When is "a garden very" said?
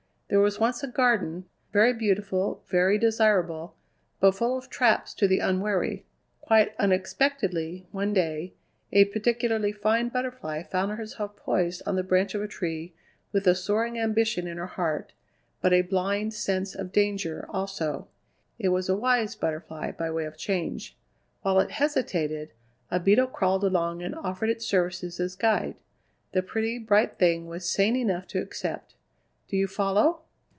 0.81-1.91